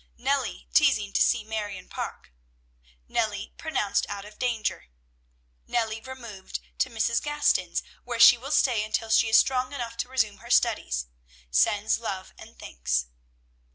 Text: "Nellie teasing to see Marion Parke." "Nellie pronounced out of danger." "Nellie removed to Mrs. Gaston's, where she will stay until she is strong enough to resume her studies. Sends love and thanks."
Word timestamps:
"Nellie 0.17 0.67
teasing 0.73 1.13
to 1.13 1.21
see 1.21 1.43
Marion 1.43 1.87
Parke." 1.87 2.31
"Nellie 3.07 3.53
pronounced 3.57 4.07
out 4.09 4.25
of 4.25 4.39
danger." 4.39 4.85
"Nellie 5.67 6.01
removed 6.01 6.59
to 6.79 6.89
Mrs. 6.89 7.21
Gaston's, 7.21 7.83
where 8.03 8.19
she 8.19 8.35
will 8.35 8.49
stay 8.49 8.83
until 8.83 9.11
she 9.11 9.29
is 9.29 9.37
strong 9.37 9.73
enough 9.73 9.95
to 9.97 10.09
resume 10.09 10.37
her 10.37 10.49
studies. 10.49 11.05
Sends 11.51 11.99
love 11.99 12.33
and 12.39 12.57
thanks." 12.57 13.09